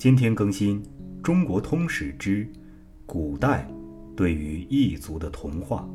[0.00, 0.82] 今天更新
[1.22, 2.48] 《中国通史之
[3.04, 3.70] 古代
[4.16, 5.86] 对于异族的同化》。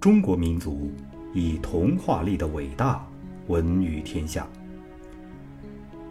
[0.00, 0.90] 中国民族
[1.34, 3.06] 以同化力的伟大
[3.48, 4.48] 闻于天下。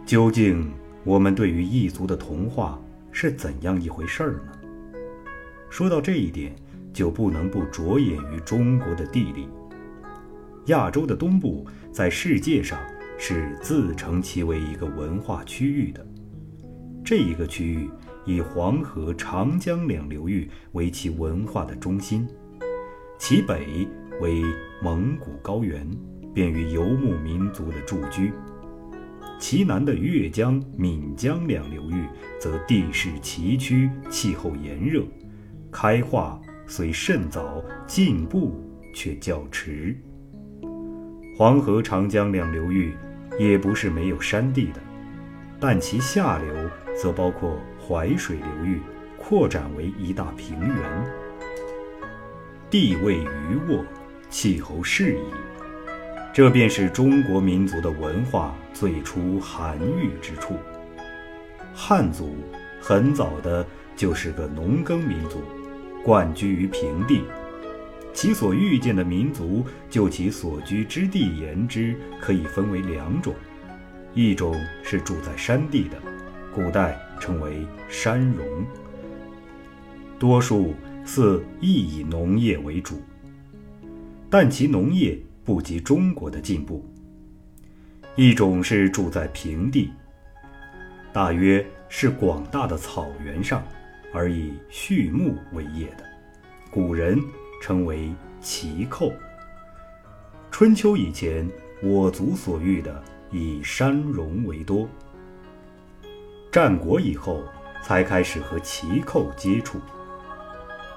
[0.06, 0.70] 究竟
[1.02, 2.80] 我们对于异族的同化
[3.10, 4.52] 是怎样一回事儿呢？
[5.68, 6.54] 说到这一点，
[6.92, 9.48] 就不能不着眼于中国的地理。
[10.66, 12.78] 亚洲的东部在世界上
[13.18, 16.06] 是自成其为一个文化区域的。
[17.04, 17.90] 这一个区域
[18.24, 22.26] 以黄河、长江两流域为其文化的中心，
[23.18, 23.86] 其北
[24.22, 24.42] 为
[24.82, 25.86] 蒙古高原，
[26.32, 28.32] 便于游牧民族的驻居；
[29.38, 32.06] 其南的越江、岷江两流域
[32.40, 35.04] 则地势崎岖，气候炎热，
[35.70, 38.58] 开化虽甚早，进步
[38.94, 39.94] 却较迟。
[41.36, 42.94] 黄河、长江两流域
[43.38, 44.80] 也不是没有山地的，
[45.66, 46.70] 但其下流。
[46.94, 48.80] 则包括淮水流域，
[49.18, 50.76] 扩展为一大平原，
[52.70, 53.84] 地位鱼沃，
[54.30, 55.22] 气候适宜，
[56.32, 60.54] 这便是中国民族的文化最初含育之处。
[61.74, 62.36] 汉族
[62.80, 65.42] 很早的就是个农耕民族，
[66.04, 67.24] 惯居于平地，
[68.12, 73.34] 其所遇见的民族，就其所居之地言之，可以分为两种，
[74.14, 75.98] 一种是住在山地的。
[76.54, 78.64] 古代称为山戎，
[80.20, 80.72] 多数
[81.04, 83.02] 似亦以农业为主，
[84.30, 86.88] 但其农业不及中国的进步。
[88.14, 89.90] 一种是住在平地，
[91.12, 93.60] 大约是广大的草原上，
[94.12, 96.04] 而以畜牧为业的，
[96.70, 97.18] 古人
[97.60, 99.12] 称为骑寇。
[100.52, 101.50] 春秋以前，
[101.82, 104.88] 我族所遇的以山戎为多。
[106.52, 107.42] 战国以后，
[107.82, 109.78] 才开始和齐寇接触。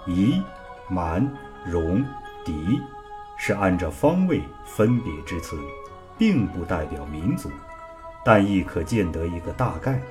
[0.05, 0.41] 夷、
[0.89, 1.27] 蛮、
[1.65, 2.05] 戎、
[2.45, 2.79] 狄，
[3.37, 5.57] 是按照方位分别之词，
[6.17, 7.49] 并不代表民族，
[8.23, 10.01] 但亦可见得一个大概。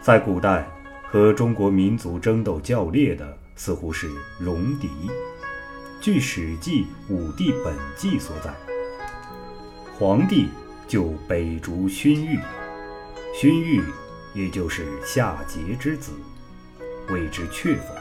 [0.00, 0.68] 在古代，
[1.10, 4.08] 和中国民族争斗较烈的，似乎是
[4.38, 4.88] 戎狄。
[6.00, 8.54] 据《史记·武帝本纪》所载，
[9.98, 10.48] 黄帝
[10.88, 12.40] 就北逐荀彧，
[13.40, 13.82] 荀彧。
[14.34, 16.12] 也就是夏桀之子，
[17.08, 17.94] 谓之阙否。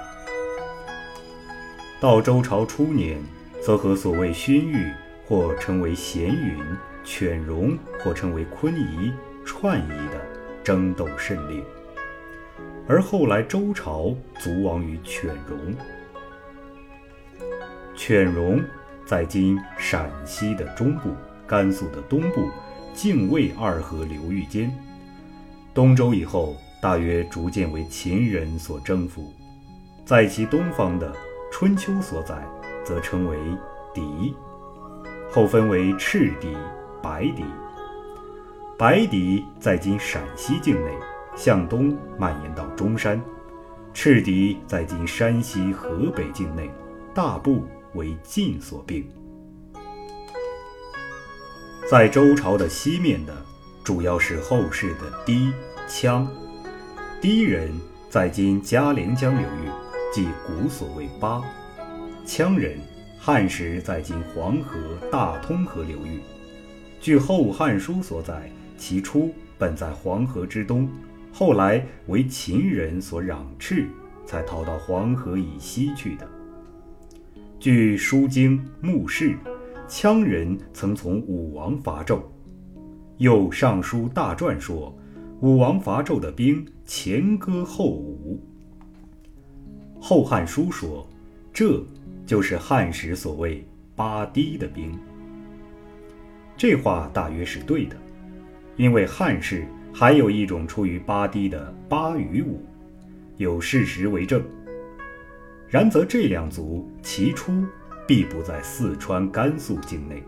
[2.02, 3.20] 到周朝初年，
[3.64, 4.92] 则和所谓荀彧
[5.26, 6.58] 或称为咸允、
[7.04, 9.12] 犬戎或称为昆夷、
[9.46, 10.22] 串夷的
[10.64, 11.64] 争斗甚烈。
[12.88, 15.76] 而后来周朝卒亡于犬戎。
[17.96, 18.62] 犬戎
[19.06, 21.16] 在今陕西的中部、
[21.48, 22.50] 甘肃的东部、
[22.98, 24.76] 泾渭二河流域间。
[25.72, 29.32] 东周以后，大约逐渐为秦人所征服，
[30.04, 31.14] 在其东方的
[31.52, 32.44] 《春秋》所载，
[32.84, 33.38] 则称为
[33.94, 34.34] 狄，
[35.30, 36.58] 后分为赤狄、
[37.00, 37.44] 白狄。
[38.80, 40.92] 白狄在今陕西境内，
[41.36, 43.20] 向东蔓延到中山；
[43.94, 46.72] 赤狄在今山西、河北境内，
[47.14, 49.08] 大部为晋所并。
[51.90, 53.34] 在周朝的西面的。
[53.82, 55.54] 主要是后世的氐、
[55.88, 56.28] 羌。
[57.22, 57.72] 氐人
[58.10, 59.70] 在今嘉陵江流域，
[60.14, 61.42] 即古所谓巴；
[62.26, 62.78] 羌人
[63.18, 64.78] 汉时在今黄河、
[65.10, 66.20] 大通河流域。
[67.00, 70.90] 据《后汉书》所载，其初本在黄河之东，
[71.32, 73.88] 后来为秦人所攘斥，
[74.26, 76.28] 才逃到黄河以西去的。
[77.58, 79.30] 据《书经·穆氏》，
[79.88, 82.22] 羌人曾从武王伐纣。
[83.20, 84.94] 又《尚书大传》说，
[85.40, 88.38] 武王伐纣的兵前歌后舞。
[90.04, 91.08] 《后汉书》说，
[91.54, 91.82] 这
[92.26, 93.66] 就是汉时所谓
[93.96, 94.92] 八氐的兵。
[96.58, 97.96] 这话大约是对的，
[98.76, 102.62] 因为汉室还有一种出于八氐的八羽舞，
[103.38, 104.44] 有事实为证。
[105.70, 107.64] 然则这两族其初
[108.08, 110.24] 必不在四川、甘肃境内。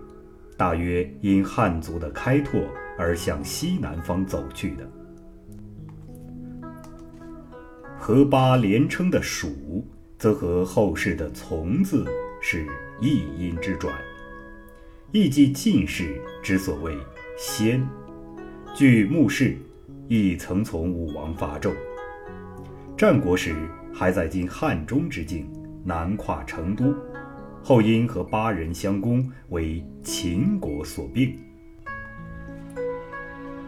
[0.58, 2.62] 大约因汉族的开拓
[2.98, 4.86] 而向西南方走去的。
[7.98, 9.88] 和八连称的蜀，
[10.18, 12.06] 则和后世的从字
[12.42, 12.68] 是
[13.00, 13.96] 一音之转，
[15.14, 16.98] 亦即晋士之所谓
[17.38, 17.88] 先。
[18.76, 19.56] 据墓室，
[20.10, 21.74] 亦曾从武王伐纣。
[22.98, 23.56] 战国时
[23.94, 25.50] 还在今汉中之境，
[25.86, 26.94] 南跨成都。
[27.64, 31.38] 后因和巴人相攻，为秦国所并。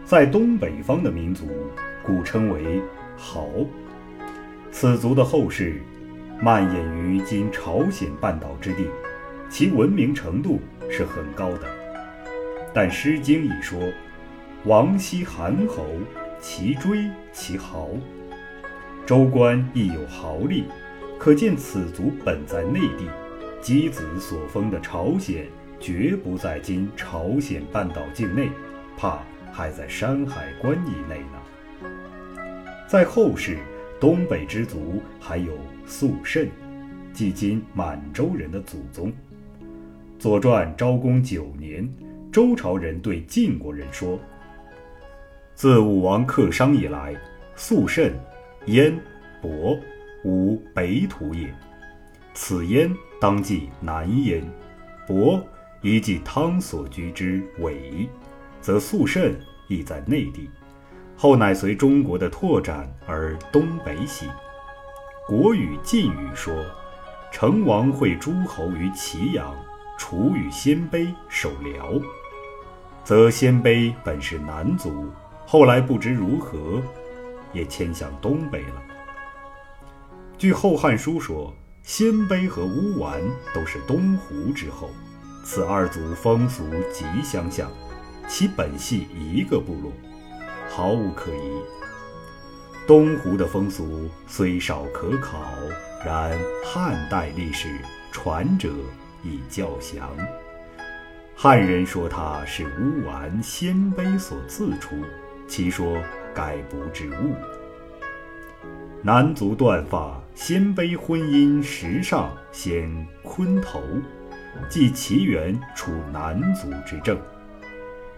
[0.04, 1.46] 在东北方的民族
[2.02, 2.82] 古称为
[3.16, 3.48] 豪。
[4.70, 5.80] 此族的后世
[6.40, 8.86] 蔓延于今朝鲜半岛之地，
[9.48, 10.60] 其文明程度
[10.90, 11.68] 是很高的。
[12.74, 13.78] 但《诗经》已说
[14.64, 15.86] ：“王羲韩侯，
[16.40, 17.88] 其追其豪。”
[19.06, 20.64] 周官亦有豪力，
[21.18, 23.06] 可见此族本在内地。
[23.62, 25.46] 箕子所封的朝鲜，
[25.78, 28.50] 绝不在今朝鲜半岛境内，
[28.96, 29.22] 怕
[29.52, 31.88] 还在山海关以内呢。
[32.88, 33.58] 在后世，
[34.00, 35.56] 东北之族还有
[35.86, 36.48] 肃慎，
[37.12, 39.10] 即今满洲人的祖宗。
[40.18, 41.88] 《左传》昭公九年，
[42.32, 44.18] 周朝人对晋国人说
[45.54, 47.14] ：“自武王克商以来，
[47.54, 48.12] 肃慎、
[48.66, 48.92] 燕、
[49.40, 49.78] 伯，
[50.24, 51.48] 无北土也。
[52.34, 54.44] 此燕。”当即南焉，
[55.06, 55.40] 伯
[55.80, 58.08] 以即汤所居之尾，
[58.60, 60.50] 则肃慎亦在内地。
[61.16, 64.26] 后乃随中国的拓展而东北徙。
[65.28, 66.52] 国语晋语说
[67.30, 69.54] ：“成王会诸侯于祁阳，
[69.96, 71.92] 楚与鲜卑守辽。”
[73.04, 75.06] 则鲜卑本是南族，
[75.46, 76.82] 后来不知如何，
[77.52, 78.82] 也迁向东北了。
[80.36, 81.54] 据《后汉书》说。
[81.82, 83.20] 鲜卑和乌丸
[83.52, 84.90] 都是东胡之后，
[85.44, 86.62] 此二族风俗
[86.92, 87.68] 极相像，
[88.28, 89.92] 其本系一个部落，
[90.70, 92.86] 毫无可疑。
[92.86, 95.38] 东胡的风俗虽少可考，
[96.06, 97.80] 然汉代历史
[98.12, 98.70] 传者
[99.24, 100.08] 亦较详。
[101.34, 104.94] 汉人说他是乌丸鲜卑所自出，
[105.48, 105.98] 其说
[106.32, 107.34] 概不至误。
[109.02, 110.21] 南族断发。
[110.34, 113.80] 鲜卑婚姻时尚先昆头，
[114.68, 117.18] 即其源处南族之政。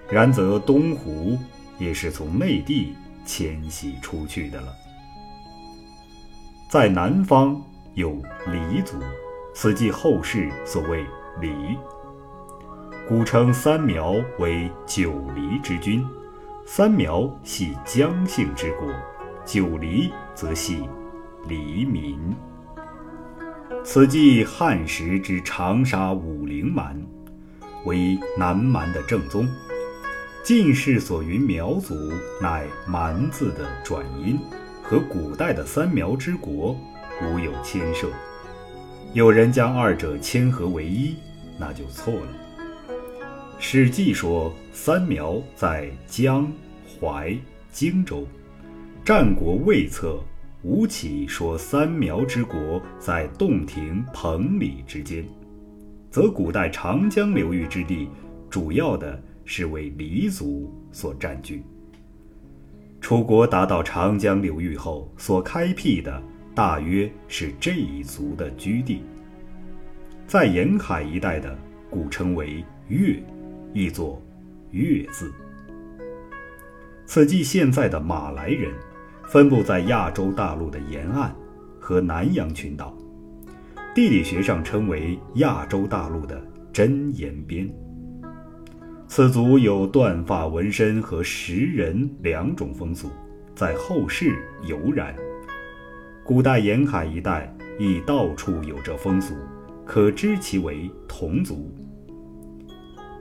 [0.08, 1.38] 然则东胡
[1.78, 2.94] 也是从内地
[3.24, 4.68] 迁徙出去的了。
[6.70, 7.60] 在南方
[7.94, 8.98] 有黎族，
[9.54, 11.04] 此即后世所谓
[11.40, 11.50] 黎。
[13.08, 16.06] 古称三苗为九黎之君，
[16.64, 18.88] 三苗系姜姓之国，
[19.44, 20.88] 九黎则系。
[21.46, 22.18] 黎民，
[23.84, 26.98] 此即汉时之长沙武陵蛮，
[27.84, 29.46] 为南蛮的正宗。
[30.42, 31.94] 晋世所云苗族，
[32.40, 34.38] 乃蛮字的转音，
[34.82, 36.74] 和古代的三苗之国
[37.22, 38.08] 无有牵涉。
[39.12, 41.14] 有人将二者牵合为一，
[41.58, 42.26] 那就错了。
[43.58, 46.50] 《史记》说三苗在江
[46.86, 47.36] 淮
[47.70, 48.26] 荆州，
[49.04, 50.18] 战国魏策。
[50.64, 55.22] 吴起说：“三苗之国在洞庭、彭蠡之间，
[56.10, 58.08] 则古代长江流域之地，
[58.48, 61.62] 主要的是为黎族所占据。
[62.98, 66.22] 楚国达到长江流域后，所开辟的
[66.54, 69.02] 大约是这一族的居地。
[70.26, 71.54] 在沿海一带的，
[71.90, 73.22] 古称为越，
[73.74, 74.18] 译作
[74.70, 75.30] 越字。
[77.04, 78.72] 此即现在的马来人。”
[79.26, 81.34] 分布在亚洲大陆的沿岸
[81.80, 82.96] 和南洋群岛，
[83.94, 86.40] 地理学上称为亚洲大陆的
[86.72, 87.68] 真沿边。
[89.08, 93.10] 此族有断发纹身和食人两种风俗，
[93.54, 95.14] 在后世犹然。
[96.24, 99.34] 古代沿海一带亦到处有这风俗，
[99.84, 101.74] 可知其为同族。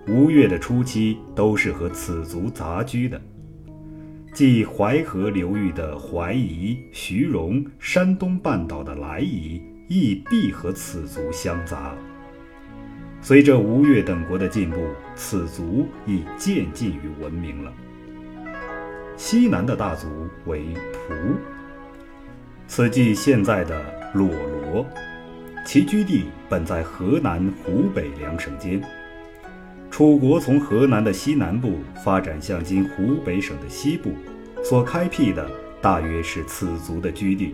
[0.07, 3.19] 吴越的初期都是和此族杂居的。
[4.33, 11.95] 即淮河流域的淮夷、徐荣，山东半岛的莱夷，亦必和此族相杂。
[13.21, 17.71] 随着吴越等国的进步，此族已渐近于文明了。
[19.15, 20.07] 西南的大族
[20.47, 21.13] 为蒲，
[22.65, 23.79] 此即现在的
[24.15, 24.83] 裸罗，
[25.63, 28.81] 其居地本在河南、湖北两省间。
[29.93, 34.11] 楚国从河南的西南部发展向今湖北省的西部，
[34.63, 35.47] 所开辟的
[35.83, 37.53] 大约是此族的居地。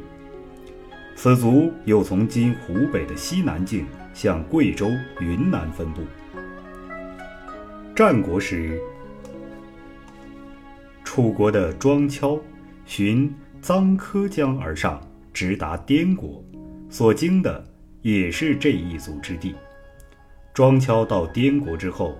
[1.17, 6.01] 此族又从今湖北的西南境向贵州、云南分布。
[7.93, 8.79] 战国时，
[11.03, 12.41] 楚国的庄丘
[12.85, 13.29] 循
[13.61, 16.41] 臧柯江而上，直达滇国，
[16.89, 17.61] 所经的
[18.01, 19.53] 也是这一族之地。
[20.59, 22.19] 庄丘到滇国之后。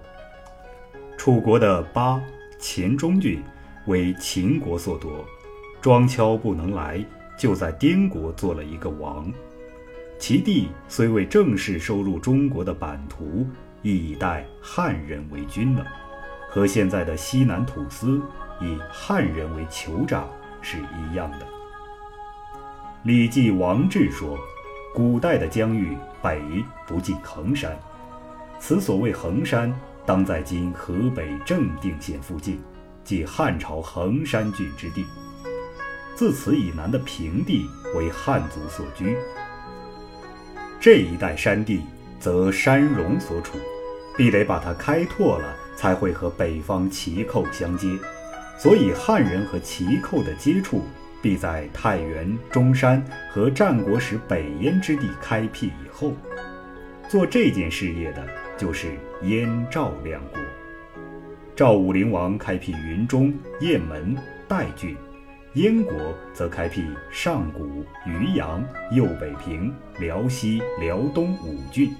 [1.17, 2.23] 楚国的巴
[2.57, 3.43] 黔中郡
[3.85, 5.25] 为秦国所夺，
[5.81, 7.05] 庄丘不能来，
[7.37, 9.29] 就在滇国做了一个王。
[10.17, 13.45] 其地虽未正式收入中国的版图，
[13.81, 15.85] 亦已代汉人为君了，
[16.49, 18.21] 和现在的西南土司
[18.61, 20.29] 以汉人为酋长
[20.61, 21.39] 是一样的。
[23.03, 24.39] 《礼记·王志》说
[24.95, 26.41] ：“古代的疆域北
[26.87, 27.77] 不进衡山，
[28.59, 29.73] 此所谓衡山，
[30.05, 32.59] 当在今河北正定县附近，
[33.03, 35.05] 即汉朝衡山郡之地。
[36.15, 39.15] 自此以南的平地为汉族所居，
[40.79, 41.81] 这一带山地
[42.19, 43.57] 则山戎所处，
[44.17, 47.87] 必得把它开拓了，才会和北方齐寇相接。
[48.57, 50.83] 所以汉人和齐寇的接触。”
[51.21, 56.13] 必在太原、中山和战国时北燕之地开辟以后，
[57.09, 58.25] 做这件事业的
[58.59, 58.89] 就是
[59.23, 60.39] 燕赵两国。
[61.55, 64.17] 赵武灵王开辟云中、雁门、
[64.49, 64.97] 代郡，
[65.53, 65.95] 燕国
[66.33, 68.61] 则开辟上古、渔阳、
[68.91, 71.95] 右北平、辽西、辽东五郡，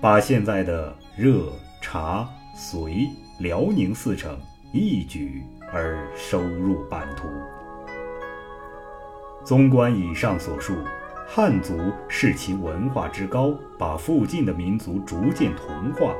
[0.00, 1.44] 把现在的热、
[1.80, 4.36] 察、绥、辽宁四城
[4.72, 7.28] 一举而收入版图。
[9.44, 10.74] 纵观以上所述，
[11.28, 16.14] 汉族视其文化之高，把附近的民族逐渐同化，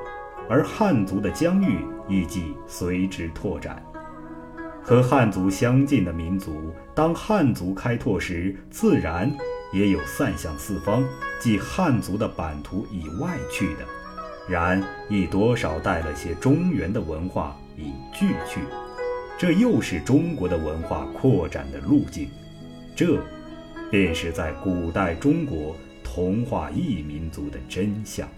[0.48, 3.80] 而汉族的疆域亦即随之拓展。
[4.82, 9.32] 和汉族相近的民族，当汉族开拓时，自然
[9.72, 11.04] 也有散向四方，
[11.40, 13.84] 即汉族的版图以外去的，
[14.48, 18.60] 然亦多少带了些中原的文化以聚去，
[19.38, 22.28] 这又是中国的文化扩展的路径。
[22.94, 23.20] 这，
[23.90, 28.28] 便是在古代中国同化异民族的真相。